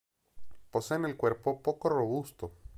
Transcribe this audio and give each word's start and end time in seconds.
Poseen 0.71 1.05
el 1.05 1.15
cuerpo 1.15 1.61
poco 1.61 1.87
robusto. 1.87 2.51